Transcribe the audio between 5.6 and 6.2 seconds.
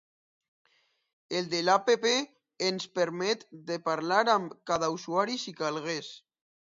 calgués.